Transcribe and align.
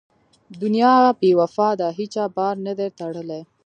دنیا 0.61 0.93
بې 1.19 1.31
وفا 1.39 1.69
ده 1.79 1.87
هېچا 1.97 2.23
بار 2.35 2.55
نه 2.65 2.73
دی 2.77 2.87
تړلی. 2.99 3.41